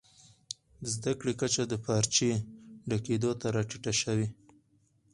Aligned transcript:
د 0.83 0.85
زده 0.95 1.11
کړي 1.19 1.33
کچه 1.41 1.63
د 1.67 1.73
پارچې 1.85 2.29
ډکېدو 2.89 3.31
ته 3.41 3.47
راټیټه 3.55 3.91
سوې. 4.03 4.27